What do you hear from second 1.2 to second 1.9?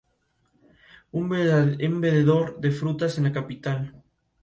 de la